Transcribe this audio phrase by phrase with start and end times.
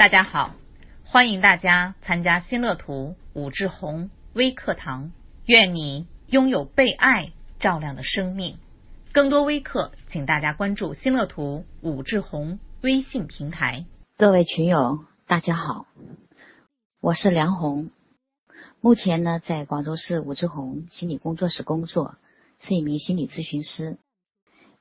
[0.00, 0.54] 大家好，
[1.04, 5.12] 欢迎大家参加新乐图武志红微课堂。
[5.44, 8.56] 愿你拥有被爱照亮的生命。
[9.12, 13.84] 更多微课，请大家关注新乐图武志红微信平台。
[14.16, 15.84] 各位群友，大家好，
[17.02, 17.90] 我是梁红，
[18.80, 22.14] 目前呢在广州市武志红心理工作室工作，
[22.58, 23.98] 是一名心理咨询师。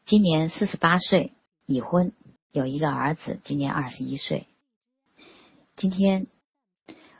[0.06, 1.34] 今年四十八岁，
[1.66, 2.14] 已婚，
[2.54, 4.48] 有一个儿子，今年二十一岁。
[5.80, 6.27] 今天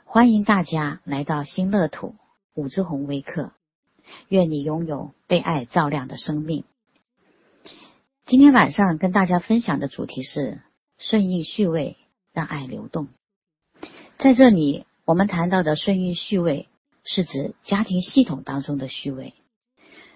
[0.04, 2.16] 欢迎大家来到新乐土
[2.52, 3.52] 武之红微课，
[4.28, 6.64] 愿你拥有被爱照亮的生命。
[8.26, 10.60] 今天晚上跟大家分享的主题是
[10.98, 11.96] 顺应序位，
[12.34, 13.08] 让爱流动。
[14.18, 16.68] 在这里，我们谈到的顺应序位，
[17.02, 19.32] 是指家庭系统当中的序位。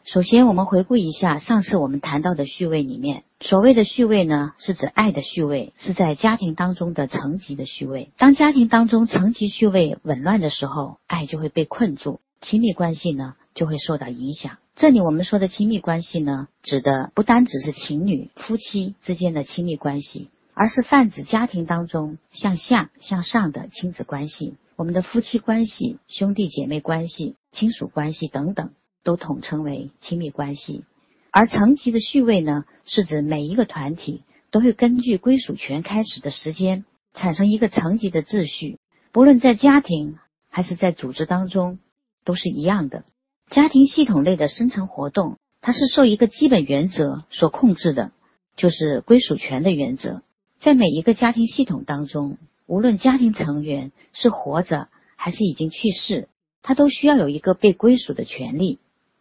[0.07, 8.11] 首先，我们回顾一下上次我们谈到的序位里面，所谓的序位呢，是指爱的序位，是在家庭当中的层级的序位。
[8.19, 14.59] 当家庭当中层级序位紊乱的时候，爱就会被困住，亲密关系呢就会受到影响。
[14.77, 28.71] 这里我们说的亲密关系呢，指的不单只是情侣、夫妻之间的亲密关系，而是泛指家庭当中向下、向上的亲子关系，我们的夫妻关系、兄弟姐妹关系、亲属关系等等。
[29.05, 30.85] 都统称为亲密关系，
[31.31, 38.79] 而层级的序位呢，是指每一个团体都会根据归属权开始的时间，产生一个层级的秩序。
[39.13, 40.17] 不论在家庭
[40.49, 41.79] 还是在组织当中，
[42.25, 43.05] 都是一样的。
[43.51, 48.11] 家庭系统内的生成活动，它是受一个基本原则所控制的，
[48.57, 50.23] 就是归属权的原则。
[50.61, 56.29] 在每一个家庭系统当中，无论家庭成员是活着还是已经去世，
[56.63, 58.79] 他都需要有一个被归属的权利。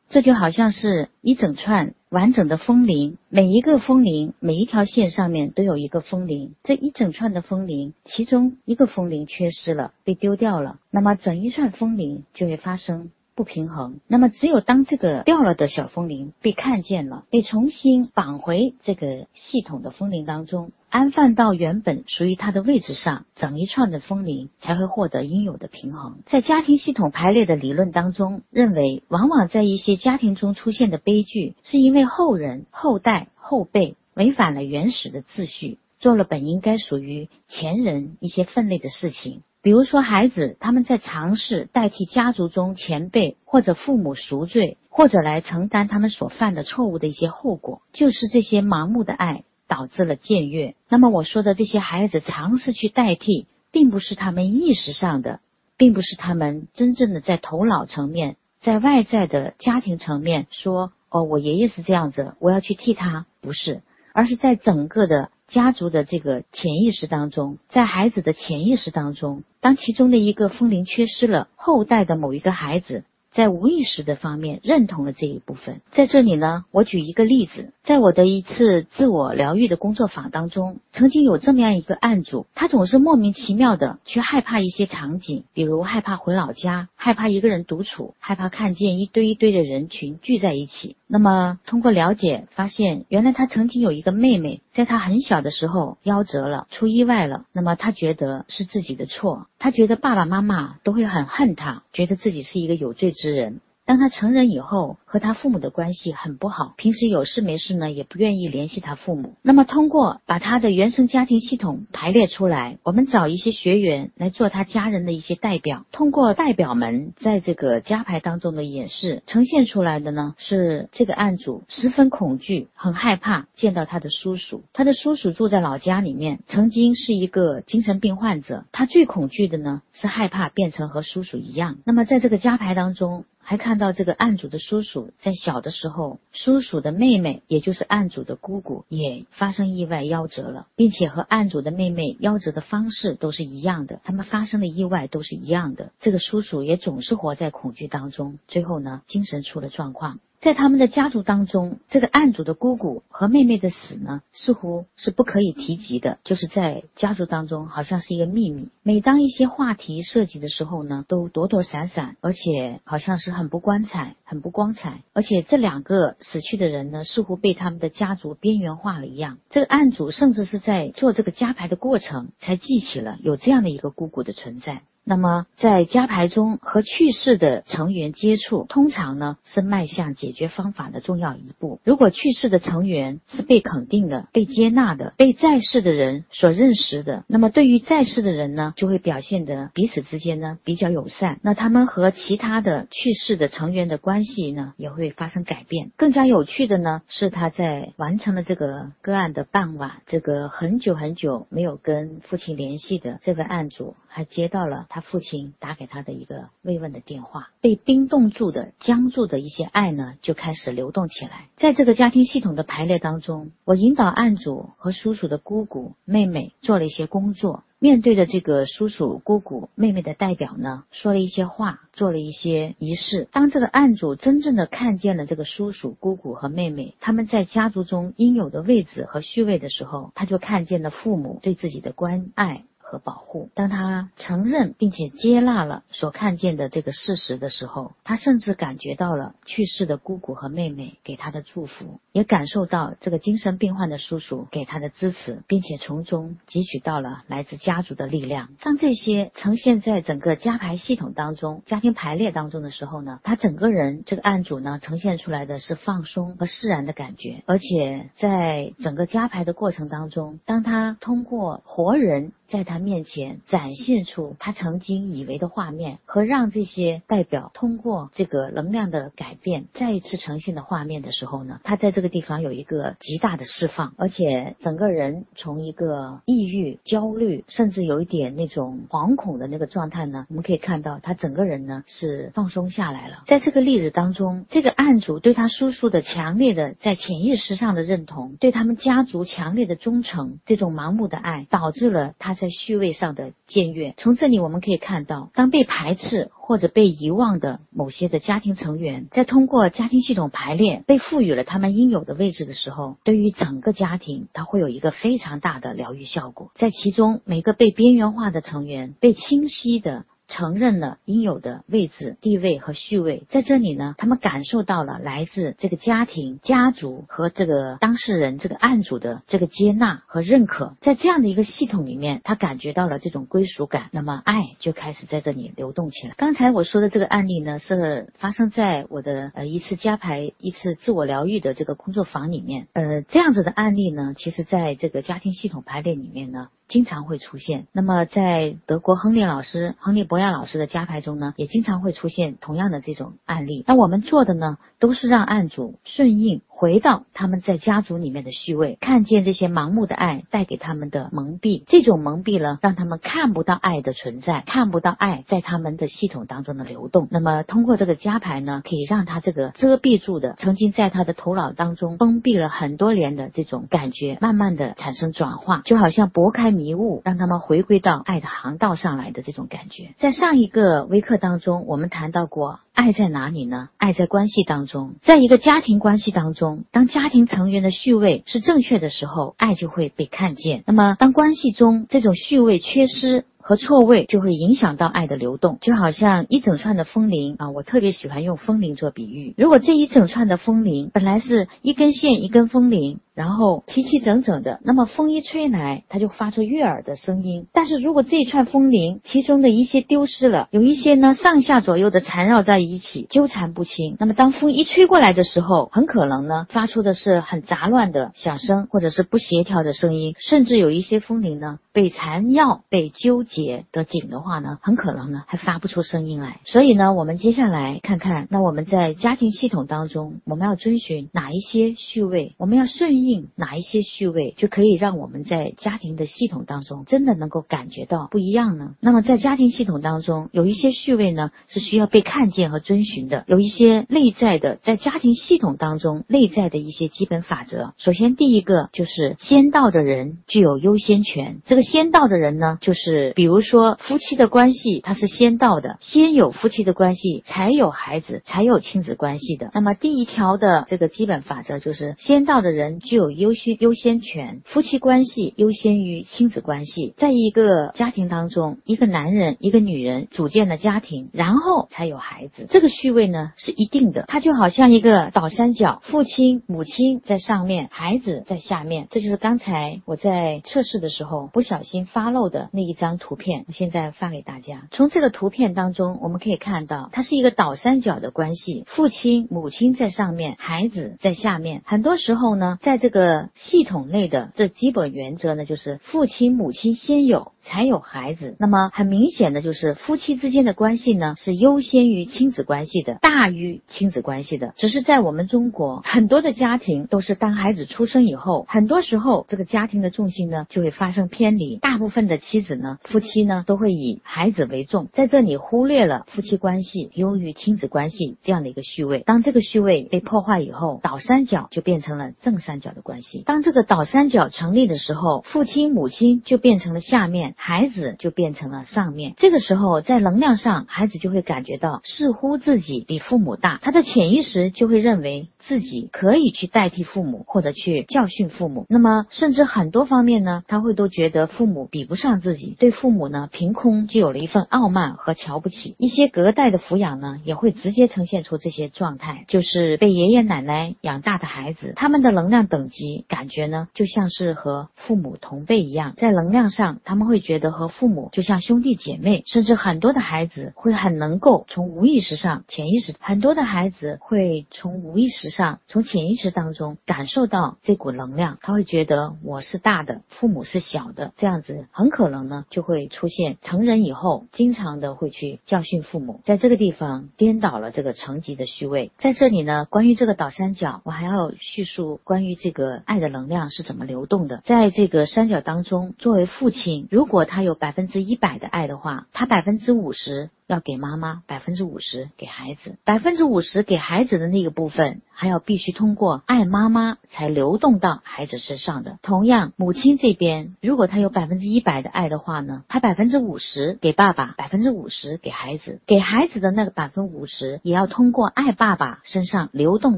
[0.10, 6.54] 这就好像是一整串完整的风铃，每一个风铃，每一条线上面都有一个风铃。
[6.64, 13.12] 这一整串的风铃，其中一个风铃缺失了，被丢掉了，那么整一串风铃就会发生。
[13.36, 26.20] 不平衡，那么只有当这个掉了的小风铃被看见了，被重新绑回这个系统的风铃当中，安放到原本属于它的位置上，整一串的风铃才会获得应有的平衡。
[26.28, 39.42] 在家庭系统排列的理论当中，认为往往在一些家庭中出现的悲剧，是因为后人、后代、后辈违反了原始的秩序，做了本应该属于前人一些分内的事情。
[39.64, 50.76] 比如说，孩子他们在尝试代替家族中前辈或者父母赎罪，或者来承担他们所犯的错误的一些后果，就是这些盲目的爱导致了僭越。
[50.90, 55.40] 那么我说的这些孩子尝试去代替，并不是他们意识上的，
[55.78, 63.82] 并不是他们真正的在头脑层面，在外在的家庭层面说：“哦，我爷爷是这样子，我要去替他。”不是，
[64.14, 65.30] 而是在整个的。
[65.50, 73.04] 家族的这个潜意识当中，在孩子的潜意识当中，当其中的一个风铃缺失了，后代的某一个孩子。
[73.34, 75.82] 在无意识的方面认同了这一部分。
[75.92, 90.96] 在这里呢，我举一个例子，在我的一次自我疗愈的工作坊当中，曾经有这么样一个案主，他总是莫名其妙的去害怕一些场景，比如害怕回老家，害怕一个人独处，害怕看见一堆一堆的人群聚在一起。
[91.14, 97.46] 那么通过了解发现，原来他曾经有一个妹妹，在他很小的时候夭折了，出意外了。
[97.54, 103.32] 那么他觉得是自己的错，他觉得爸爸妈妈都会很恨他，觉得自己是一个有罪之。
[103.32, 103.62] 人，
[103.94, 109.36] 当他成人以后，和他父母的关系很不好，平时有事没事呢，也不愿意联系他父母。
[109.44, 124.64] 那么，通过把他的原生家庭系统排列出来，我们找一些学员来做他家人的一些代表，通过代表们在这个家牌当中的演示，呈现出来的呢，是这个案主十分恐惧，很害怕见到他的叔叔。
[124.74, 128.66] 他的叔叔住在老家里面，曾经是一个精神病患者。
[128.72, 131.78] 他最恐惧的呢，是害怕变成和叔叔一样。
[131.86, 133.26] 那么，在这个家牌当中。
[133.46, 145.92] 还看到这个案主的叔叔在小的时候，叔叔的妹妹，也就是案主的姑姑，也发生意外夭折了，并且和案主的妹妹夭折的方式都是一样的，他们发生的意外都是一样的。
[146.00, 150.20] 这个叔叔也总是活在恐惧当中，最后呢，精神出了状况。
[150.44, 158.68] 在他们的家族当中，这个案主的姑姑和妹妹的死呢，似乎是不可以提及的，就是在家族当中好像是一个秘密。
[158.82, 165.04] 每当一些话题涉及的时候呢，都躲躲闪闪，而且好像是很不光彩、很不光彩。
[165.14, 169.38] 而且这两个死去的人呢，似乎被他们的家族边缘化了一样。
[169.50, 174.82] 这个案主甚至是在做这个加牌的过程，才记起了有这样的一个姑姑的存在。
[175.06, 181.80] 那么在家排中和去世的成员接触，通常呢是迈向解决方法的重要一步。
[181.84, 191.40] 如果去世的成员是被肯定的、被接纳的、被在世的人所认识的，那么对于在世的人呢，就会表现得彼此之间呢比较友善。
[191.42, 195.92] 那他们和其他的去世的成员的关系呢，也会发生改变。
[195.98, 207.50] 更加有趣的呢，是他在完成了这个个案的傍晚，这个很久很久没有跟父亲联系的这位案主，还接到了他父亲打给他的一个慰问的电话。
[207.62, 211.50] 被冰冻住的、僵住的一些爱呢，就开始流动起来。
[211.58, 217.64] 在这个家庭系统的排列当中，我引导案主和叔叔的姑姑、妹妹做了一些工作。
[217.80, 223.28] 面对着这个叔叔、姑姑、妹妹的代表呢，说了一些话，做了一些仪式。
[223.32, 232.64] 当这个案主真正的看见了这个叔叔、姑姑和妹妹他们在家族中应有的位置和序位的时候，他就看见了父母对自己的关爱。
[232.94, 233.50] 和保护。
[233.56, 248.50] 当他承认并且接纳了所看见的这个事实的时候，他甚至感觉到了去世的姑姑和妹妹给他的祝福，也感受到这个精神病患的叔叔给他的支持，并且从中汲取到了来自家族的力量。
[248.62, 262.32] 当这些呈现在整个家排系统当中、家庭排列当中的时候呢，他整个人这个案主呢呈现出来的是放松和释然的感觉，而且在整个家排的过程当中，当他通过活人。
[262.48, 283.24] 在他面前展现出他曾经以为的画面，和让这些代表通过这个能量的改变再一次呈现的画面的时候呢，他在这个地方有一个极大的释放，而且整个人从一个抑郁、焦虑，甚至有一点那种惶恐的那个状态呢，我们可以看到他整个人呢是放松下来了。
[283.26, 292.33] 在这个例子当中，这个案主对他叔叔的强烈的在潜意识上的认同，对他们家族强烈的忠诚，这种盲目的爱，导致了他。
[292.34, 306.52] 在序位上的僭越，从这里我们可以看到，当被排斥或者被遗忘的某些的家庭成员，在通过家庭系统排列被赋予了他们应有的位置的时候，对于整个家庭，它会有一个非常大的疗愈效果。
[306.56, 310.06] 在其中，每个被边缘化的成员被清晰的。
[310.34, 326.16] 承认了应有的位置、地位和序位，在这里呢，他们感受到了来自这个家庭、家族和这个当事人、这个案主的这个接纳和认可，在这样的一个系统里面，他感觉到了这种归属感，那么爱就开始在这里流动起来。
[326.18, 332.68] 刚才我说的这个案例呢，是发生在我的呃一次加排、一次自我疗愈的这个工作坊里面。
[332.74, 336.48] 呃，这样子的案例呢，其实在这个家庭系统排列里面呢。
[336.74, 337.68] 经常会出现。
[337.72, 343.64] 那么，在德国亨利老师、亨利博亚老师的家牌中呢，也经常会出现同样的这种案例。
[343.68, 351.62] 那我们做的呢，都是让案主顺应回到他们在家族里面的序位，看见这些盲目的爱带给他们的蒙蔽。
[351.68, 357.08] 这种蒙蔽呢，让他们看不到爱的存在，看不到爱在他们的系统当中的流动。
[357.12, 366.63] 那么，通过这个加牌呢，可以让他这个遮蔽住的，曾经在他的头脑当中封闭了很多年的这种感觉，慢慢的产生转化，就好像拨开迷。
[366.64, 369.94] 迷雾，让他们回归到爱的航道上来的这种感觉。
[369.98, 373.68] 在上一个微课当中，我们谈到过，爱在哪里呢？
[373.78, 380.64] 爱在关系当中，在一个家庭关系当中，当家庭成员的序位是正确的时候，爱就会被看见。
[380.66, 389.36] 那么，当关系中这种序位缺失，和错位就会影响到爱的流动，就好像一整串的风铃啊，我特别喜欢用风铃做比喻。
[389.38, 397.48] 如果这一整串的风铃本来是一根线一根风铃，然后齐齐整整的，那么风一吹来，它就发出悦耳的声音。
[397.52, 413.26] 但是如果这一串风铃其中的一些丢失了，有一些呢上下左右的缠绕在一起，纠缠不清，那么当风一吹过来的时候，很可能呢发出的是很杂乱的响声，或者是不协调的声音，甚至有一些风铃呢被缠绕、被纠。
[413.34, 416.40] 结的紧的话呢，很可能呢还发不出声音来。
[416.46, 428.74] 所以呢，我们接下来看看，那我们在家庭系统当中，我们要遵循哪一些序位，我们要顺应哪一些序位，就可以让我们在家庭的系统当中真的能够感觉到不一样呢？
[428.80, 434.58] 那么在家庭系统当中，有一些序位呢是需要被看见和遵循的，有一些内在的。
[434.64, 436.64] 在家庭系统当中内在的。
[436.64, 437.74] 一些基本法则。
[437.78, 439.84] 首先，第一个就是先到的。
[439.84, 441.42] 人具有优先权。
[441.46, 442.18] 这个先到的。
[442.18, 443.12] 人呢，就是。
[443.24, 449.50] 比如说，夫妻的关系它是先到的，先有夫妻的关系，才有孩子，才有亲子关系的。
[449.54, 456.94] 那么第一条的这个基本法则就是，先到的人具有优先优先权，夫妻关系优先于亲子关系。
[456.98, 468.90] 在一个家庭当中，一个男人一个女人组建了家庭，然后才有孩子，这个序位呢是一定的，它就好像一个倒三角，父亲母亲在上面，孩子在下面。
[468.92, 474.68] 这就是刚才我在测试的时候不小心发漏的那一张图图片，我现在发给大家。
[474.72, 481.62] 从这个图片当中，我们可以看到，它是一个倒三角的关系，父亲母亲在上面，孩子在下面。
[481.64, 488.36] 很多时候呢，在这个系统内的这基本原则呢，就是父亲母亲先有，才有孩子。
[488.40, 494.56] 那么很明显的就是夫妻之间的关系呢，是优先于亲子关系的，大于亲子关系的。
[494.58, 501.58] 只是在我们中国，很多的家庭都是当孩子出生以后，很多时候这个家庭的重心呢就会发生偏离。
[501.58, 509.04] 大部分的妻子呢，夫妻呢都会以孩子为重，在这里忽略了夫妻关系优于亲子关系这样的一个序位。
[509.06, 513.22] 当这个序位被破坏以后，倒三角就变成了正三角的关系。
[513.28, 519.14] 当这个倒三角成立的时候，父亲母亲就变成了下面，孩子就变成了上面。
[519.18, 525.28] 这个时候，在能量上，孩子就会感觉到似乎自己比父母大，他的潜意识就会认为。
[525.46, 528.66] 自己可以去代替父母，或者去教训父母。
[528.70, 535.76] 那么，甚至很多方面呢，他会都觉得父母比不上自己，对父母母呢，凭空就有了一份傲慢和瞧不起。
[535.78, 549.24] 一些隔代的抚养呢，也会直接呈现出这些状态，就是被爷爷奶奶养大的孩子，他们的能量等级感觉呢，就像是和父母同辈一样，在能量上，他们会觉得和父母就像兄弟姐妹。
[549.26, 555.34] 甚至很多的孩子会很能够从无意识上、潜意识，很多的孩子会从无意识。
[555.34, 568.92] 上从潜意识当中感受到这股能量，他会觉得我是大的，父母是小的，这样子很可能呢就会出现成人以后经常的会去教训父母，在这个地方颠倒了这个层级的序位。
[568.98, 574.42] 在这里呢，关于这个倒三角，我还要叙述关于这个爱的能量是怎么流动的。
[574.46, 580.30] 在这个三角当中，作为父亲，如果他有百分之一百的爱的话，他百分之五十。
[580.54, 589.00] 要给妈妈百分之五十给孩子，百分之五十给孩子的那个部分，还要必须通过爱妈妈才流动到孩子身上的。
[589.02, 599.98] 同样，母亲这边如果他有百分之一百的爱的话呢，他百分之五十给爸爸，百分之五十给孩子，给孩子的那个百分五十也要通过爱爸爸身上流动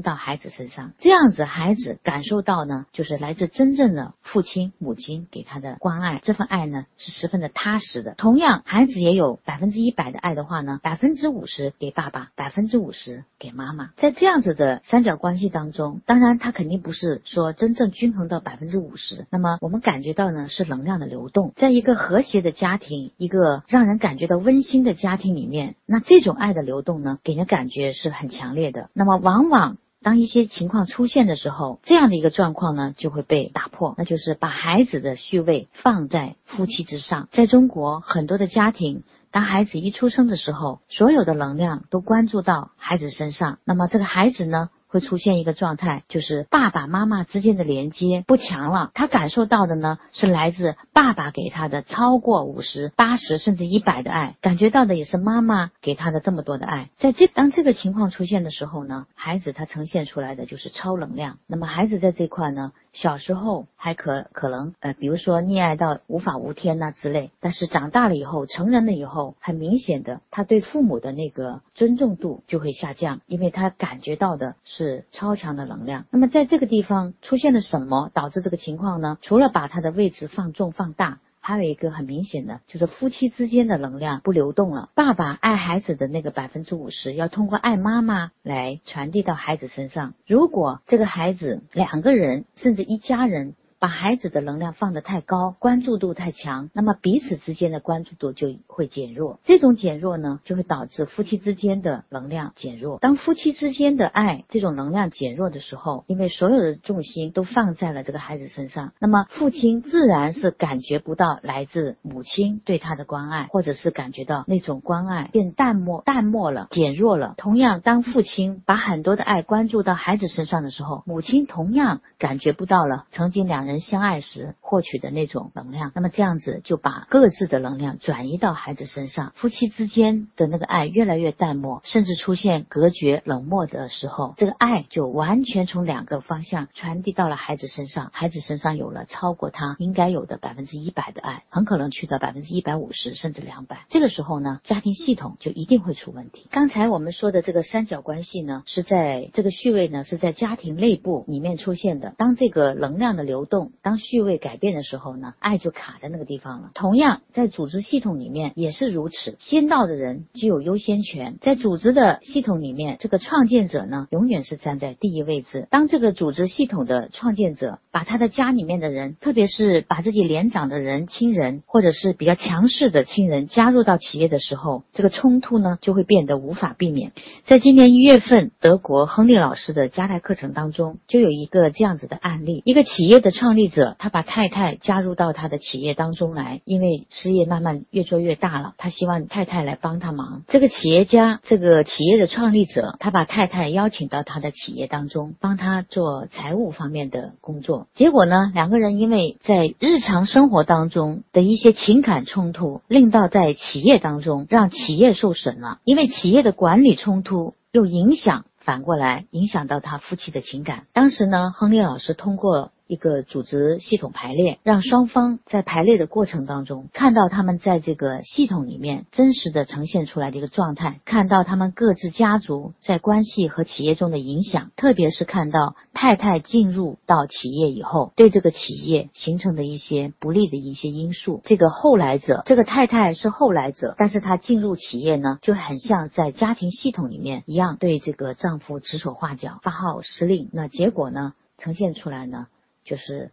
[0.00, 0.92] 到孩子身上。
[0.98, 8.14] 这样子，孩子感受到呢，就是来自真正的父亲母亲给他的关爱，这份爱呢是十分的踏实的。
[8.14, 10.36] 同样，孩子也有百分之一百的爱。
[10.36, 13.90] 的话呢，百分之五十给爸爸，百分之五十给妈妈。
[13.96, 19.26] 在这样子的三角关系当中，当然它肯定不是说真正均衡到百分之五十。
[19.30, 21.52] 那么我们感觉到呢，是能量的流动。
[21.56, 28.88] 在一个和谐的家庭，一个让人感觉到温馨的家庭里面，那这种爱的流动呢，给人感觉是很强烈的。
[28.94, 29.76] 那么往往。
[30.06, 37.28] 当一些情况出现的时候，这样的一个状况呢就会被打破，那就是把孩子的序位放在夫妻之上。
[37.32, 44.70] 在中国，很多的家庭，当孩子一出生的时候，所有的能量都关注到孩子身上，那么这个孩子呢？
[44.88, 48.90] 会出现一个状态，就是爸爸妈妈之间的连接不强了。
[48.94, 56.90] 他感受到的呢，是来自爸爸给他的超过五十、八十甚至一百的爱，感觉到的也是妈妈给他的这么多的爱。
[56.98, 61.38] 在这当这个情况出现的时候呢，孩子他呈现出来的就是超能量。
[61.46, 62.72] 那么孩子在这块呢？
[62.96, 76.06] 小时候还可可能呃，比如说溺爱到无法无天呐之类，但是长大了以后，成人了以后，很明显的，他对父母的那个尊重度就会下降，因为他感觉到的是超强的能量。
[76.10, 79.18] 那么在这个地方出现了什么导致这个情况呢？
[79.20, 81.18] 除了把他的位置放重放大。
[81.46, 84.88] 还有一个很明显的，就是夫妻之间的能量不流动了。
[84.96, 90.14] 爸爸爱孩子的那个百分之五十，要通过爱妈妈来传递到孩子身上。
[90.26, 93.54] 如果这个孩子两个人，甚至一家人。
[93.78, 99.38] 把孩子的能量放得太高，关注度太强，那么彼此之间的关注度就会减弱。
[99.44, 102.98] 这种减弱呢，就会导致夫妻之间的能量减弱。
[103.00, 117.34] 当夫妻之间的爱这种能量减弱的时候，因为所有的重心都放在了这个孩子身上，那么父亲自然是感觉不到来自母亲对他的关爱，或者是感觉到那种关爱变淡漠、淡漠了、减弱了。
[117.36, 123.65] 同样，当父亲把很多的爱关注到孩子身上的时候，母亲同样感觉不到了曾经两。
[123.66, 125.92] 人相爱时获取的那种能量。
[125.94, 143.84] 那么这样子就把各自的能量转移到孩子身上，夫妻之间的那个爱越来越淡漠，甚至出现隔绝、冷漠的时候，这个爱就完全从两个方向传递到了孩子身上，孩子身上有了超过他应该有的百分之一百的爱，很可能去到百分之一百五十甚至两百。
[143.88, 146.48] 这个时候呢，家庭系统就一定会出问题。
[146.50, 152.14] 刚才我们说的这个三角关系呢，是在这个序位呢是在家庭内部里面出现的。
[152.16, 156.70] 当这个能量的流动，当序位改变的时候呢，爱就卡在那个地方了。
[156.74, 161.36] 同样，在组织系统里面也是如此，先到的人具有优先权。
[161.40, 165.66] 在组织的系统里面，这个创建者呢，永远是站在第一位置。
[165.70, 177.12] 当这个组织系统的创建者把他的家里面的人，特别是把自己年长的人、亲人，或者是比较强势的亲人加入到企业的时候，这个冲突呢就会变得无法避免。
[177.46, 190.42] 在今年一月份，德国亨利老师的加代课程当中，就有一个这样子的案例：一个企业的创创立者，他把太太加入到他的企业当中来，因为事业慢慢越做越大了，他希望太太来帮他忙。
[190.48, 197.86] 这个企业家，这个企业的创立者，他把太太邀请到他的企业当中，帮他做财务方面的工作。
[197.94, 205.78] 结果呢，两个人因为在日常生活当中的一些情感冲突，令到在企业当中让企业受损了。
[205.84, 210.86] 因为企业的管理冲突又影响，反过来影响到他夫妻的情感。
[210.92, 212.72] 当时呢，亨利老师通过。
[212.86, 231.40] 一个组织系统排列，让双方在排列的过程当中，看到他们在这个系统里面真实的呈现出来的一个状态，看到他们各自家族在关系和企业中的影响，特别是看到太太进入到企业以后，对这个企业形成的一些不利的一些因素。
[231.44, 240.48] 这个后来者，这个太太是后来者，但是她进入企业呢，就很像在家庭系统里面一样，对这个丈夫指手画脚、发号施令。
[240.52, 242.46] 那结果呢，呈现出来呢？
[242.86, 243.32] 就是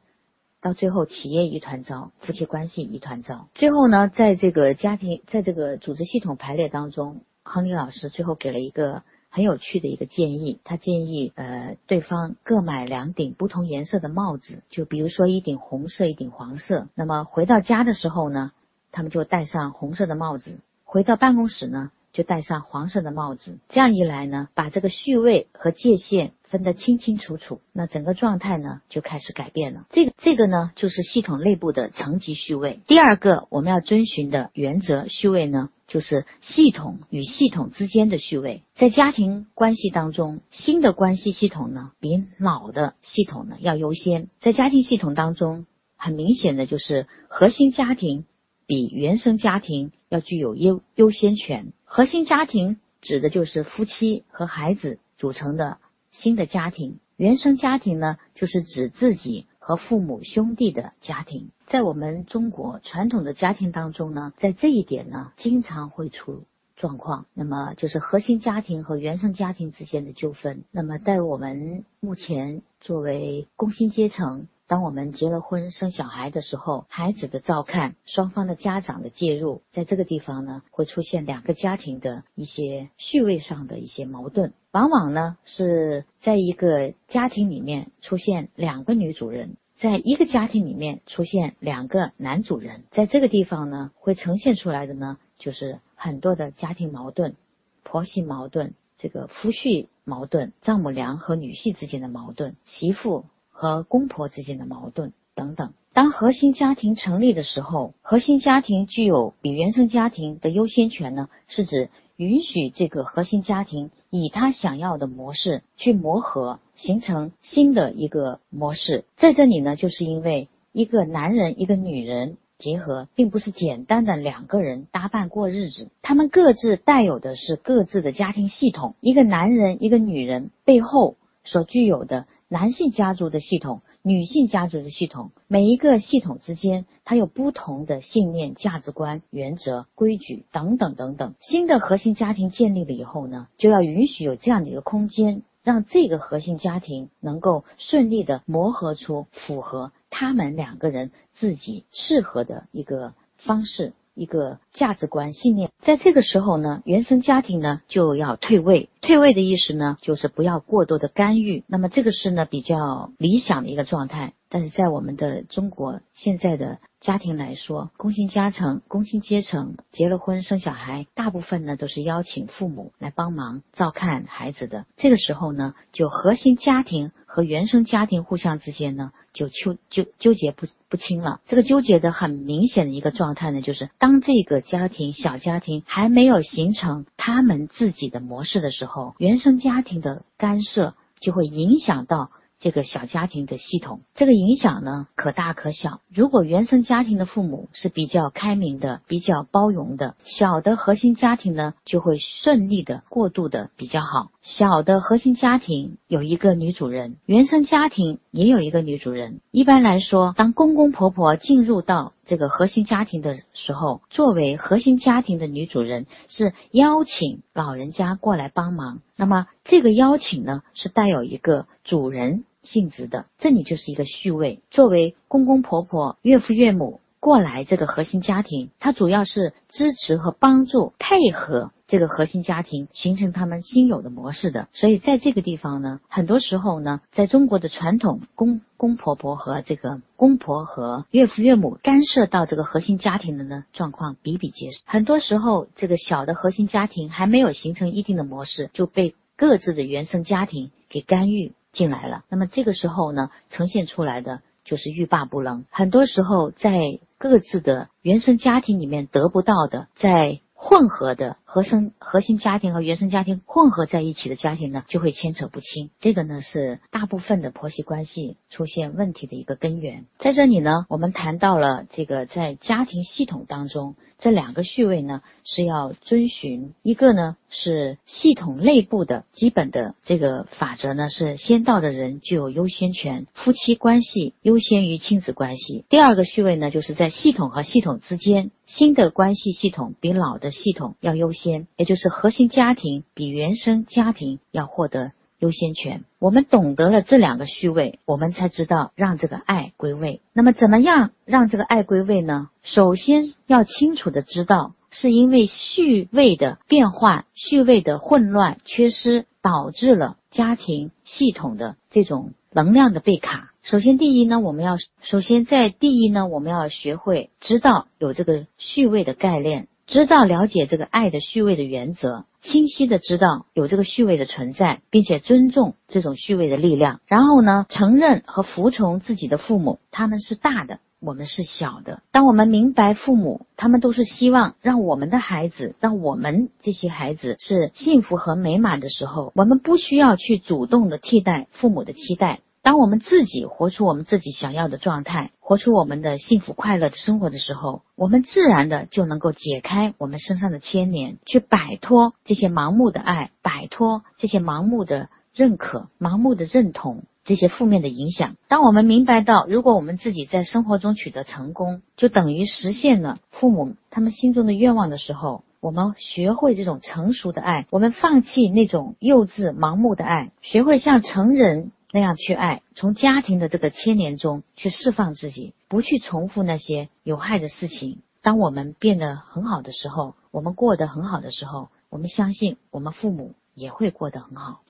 [0.60, 3.48] 到最后，企业一团糟，夫妻关系一团糟。
[3.54, 10.60] 最后呢，在这个家庭，在这个组织系统排列当中，亨利老师最后给了一个很有趣的一个建议。
[10.64, 16.88] 他建议，呃，对方各买两顶不同颜色的帽子，就比如说一顶红色，一顶黄色。
[16.96, 18.52] 那么回到家的时候呢，
[18.92, 23.58] 他们就戴上红色的帽子；回到办公室呢，就戴上黄色的帽子。
[23.68, 26.32] 这样一来呢，把这个序位和界限。
[26.54, 29.88] 分得清清楚楚，那整个状态呢就开始改变了。
[29.90, 32.80] 这个这个呢就是系统内部的层级序位。
[32.86, 38.62] 第二个我们要遵循的原则序位呢，就是系统与系统之间的序位。
[38.76, 44.30] 在家庭关系当中，新的关系系统呢比老的系统呢要优先。
[44.40, 45.66] 在家庭系统当中，
[45.98, 48.26] 很明显的就是核心家庭
[48.66, 51.74] 比原生家庭要具有优优先权。
[51.86, 55.78] 核心家庭指的就是夫妻和孩子组成的。
[56.12, 61.50] 新的家庭，原生家庭呢，就是指自己和父母兄弟的家庭。
[61.66, 66.44] 在我们中国传统的家庭当中呢，在这一点呢，经常会出
[66.76, 67.26] 状况。
[67.34, 70.66] 那么就是核心家庭和原生家庭之间的纠纷。
[70.70, 74.48] 那么在我们目前作为工薪阶层。
[74.66, 84.54] 当我们结了婚、生小孩的时候，孩子的照看、双方的家长的介入，在这个地方呢，会出现两个家庭的一些序位上的一些矛盾。
[84.72, 92.84] 往往呢，是在一个家庭里面出现两个女主人，在一个家庭里面出现两个男主人。
[92.90, 97.36] 在这个地方呢，会呈现出来的呢，就是很多的家庭矛盾、
[97.84, 103.26] 婆媳矛盾、这个夫婿矛盾、丈母娘和女婿之间的矛盾、媳妇。
[103.54, 105.72] 和公婆之间的矛盾等等。
[105.94, 119.06] 当核心家庭成立的时候，核心家庭具有比原生家庭的优先权呢，是指允许这个核心家庭以他想要的模式去磨合，形成新的一个模式。
[119.16, 128.96] 在这里呢，就是因为一个男人一个女人结合，并不是简单的两个人搭伴过日子，他们各自带有的是各自的家庭系统。
[129.00, 132.26] 一个男人一个女人背后所具有的。
[132.54, 141.34] 男性家族的系统，女性家族的系统，每一个系统之间，它有不同的信念、价值观、原则、规矩等等等等。
[141.40, 153.94] 新的核心家庭建立了以后呢，就要允许有这样的一个空间，让这个核心家庭能够顺利的磨合出符合他们两个人自己适合的一个方式。
[154.16, 158.90] 一个价值观信念，在这个时候呢，原生家庭呢就要退位。
[159.02, 161.64] 退位的意思呢，就是不要过多的干预。
[161.68, 174.86] 那么这个是呢比较理想的一个状态，但是在我们的中国现在的家庭来说，工薪家层、工薪阶层结了婚生小孩，大部分呢都是邀请父母来帮忙照看孩子的。
[174.96, 181.42] 这个时候呢，就核心家庭和原生家庭互相之间呢，就纠纠纠结不不清了。
[181.46, 192.32] 这个纠结的很明显的一个状态呢，就是当这个家庭小家庭还没有形成他们自己的模式的时候，原生家庭的干涉就会影响到。
[192.64, 196.00] 这个小家庭的系统，这个影响呢可大可小。
[196.08, 204.32] 如果原生家庭的父母是比较开明的、比较包容的，小的核心家庭呢就会顺利的过渡的比较好。
[204.42, 209.42] 小的核心家庭有一个女主人，原生家庭也有一个女主人。
[209.52, 219.02] 一般来说，当公公婆婆进入到这个核心家庭的时候，作为核心家庭的女主人是邀请老人家过来帮忙。
[219.18, 222.46] 那么这个邀请呢是带有一个主人。
[222.64, 224.62] 性质的，这里就是一个序位。
[224.72, 234.68] 作为公公婆婆、岳父岳母过来这个核心家庭，它主要是支持和帮助、配合这个核心家庭形成他们新有的模式的。
[234.74, 244.82] 所以在这个地方呢，很多时候呢，在中国的传统，公公婆婆和这个公婆和岳父岳母干涉到这个核心家庭的呢状况比比皆是。
[244.86, 251.54] 很多时候，这个小的核心家庭还没有形成一定的模式，就被各自的原生家庭给干预。
[251.74, 255.66] 进来了，那么这个时候呢，呈现出来的就是欲罢不能。
[255.70, 260.40] 很多时候，在各自的原生家庭里面得不到的，在。
[260.66, 265.92] 混合的核心核心家庭和原生家庭混合在一起的家庭呢，就会牵扯不清。
[266.00, 270.06] 这个呢是大部分的婆媳关系出现问题的一个根源。
[270.18, 285.86] 在这里呢，我们谈到了这个在家庭系统当中，这两个序位呢是要遵循一个呢是系统内部的基本的这个法则呢是先到的人具有优先权，夫妻关系优先于亲子关系。
[285.88, 288.50] 第二个序位呢就是在系统和系统之间。
[288.66, 296.06] 新的关系系统比老的系统要优先先，也就是核心家庭比原生家庭要获得优先权。
[296.20, 300.22] 我们懂得了这两个序位，我们才知道让这个爱归位。
[300.32, 302.50] 那么，怎么样让这个爱归位呢？
[302.62, 313.52] 首先要清楚的知道，是因为序位的变换、序位的混乱、缺失，导致了家庭系统的这种能量的被卡。
[313.64, 327.02] 首先，第一呢，我们要首先在第一呢，我们要学会知道有这个序位的概念，知道了解这个爱的序位的原则，清晰的知道有这个序位的存在，并且尊重这种序位的力量。
[327.06, 332.02] 然后呢，承认和服从自己的父母，他们是大的，我们是小的。
[332.12, 342.40] 当我们明白父母他们都是希望让我们的孩子，让我们这些孩子是幸福和美满的时候，我们不需要去主动的替代父母的期待。
[342.64, 358.38] 当我们自己活出我们自己想要的状态，活出我们的幸福快乐的生活的时候，我们自然的就能够解开我们身上的牵连，去摆脱这些盲目的爱，摆脱这些盲目的认可、盲目的认同这些负面的影响。
[358.48, 371.74] 当我们明白到，如果我们自己在生活中取得成功，就等于实现了父母他们心中的愿望的时候，我们学会这种成熟的爱，我们放弃那种幼稚、盲目的爱，学会像成人。
[371.96, 378.02] 那样去爱，从家庭的这个牵连中去释放自己，不去重复那些有害的事情。
[378.24, 384.62] 当我们变得很好的时候，我们过得很好的时候，我们相信我们父母也会过得很好。